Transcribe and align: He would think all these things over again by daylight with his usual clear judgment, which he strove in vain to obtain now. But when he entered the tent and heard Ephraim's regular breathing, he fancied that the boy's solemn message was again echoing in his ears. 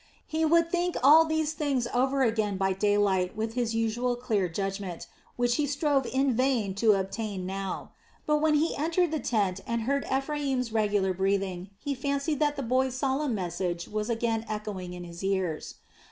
He 0.25 0.43
would 0.45 0.71
think 0.71 0.95
all 1.03 1.25
these 1.25 1.53
things 1.53 1.85
over 1.93 2.23
again 2.23 2.57
by 2.57 2.73
daylight 2.73 3.35
with 3.35 3.53
his 3.53 3.75
usual 3.75 4.15
clear 4.15 4.49
judgment, 4.49 5.05
which 5.35 5.57
he 5.57 5.67
strove 5.67 6.07
in 6.07 6.33
vain 6.33 6.73
to 6.81 6.93
obtain 6.93 7.45
now. 7.45 7.91
But 8.25 8.37
when 8.37 8.55
he 8.55 8.75
entered 8.75 9.11
the 9.11 9.19
tent 9.19 9.59
and 9.67 9.83
heard 9.83 10.07
Ephraim's 10.11 10.73
regular 10.73 11.13
breathing, 11.13 11.69
he 11.77 11.93
fancied 11.93 12.39
that 12.39 12.55
the 12.55 12.63
boy's 12.63 12.95
solemn 12.95 13.35
message 13.35 13.87
was 13.87 14.09
again 14.09 14.43
echoing 14.49 14.95
in 14.95 15.03
his 15.03 15.23
ears. 15.23 15.75